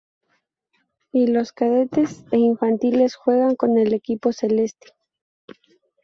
[1.11, 4.95] Y los cadetes e infantiles juegan con el equipo celeste.